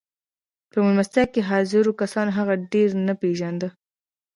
په 0.71 0.77
مېلمستیا 0.85 1.23
کې 1.33 1.41
حاضرو 1.49 1.91
کسانو 2.01 2.31
هغه 2.37 2.53
ډېر 2.71 2.89
نه 3.07 3.13
پېژانده 3.21 3.67